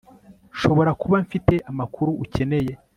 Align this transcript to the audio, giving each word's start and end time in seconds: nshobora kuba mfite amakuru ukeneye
nshobora 0.55 0.91
kuba 1.01 1.15
mfite 1.25 1.53
amakuru 1.71 2.11
ukeneye 2.23 2.73